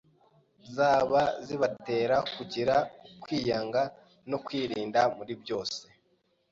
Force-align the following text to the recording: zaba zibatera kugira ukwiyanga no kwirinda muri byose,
zaba 0.75 1.21
zibatera 1.45 2.15
kugira 2.35 2.75
ukwiyanga 3.13 3.81
no 4.29 4.37
kwirinda 4.45 5.01
muri 5.17 5.33
byose, 5.41 5.81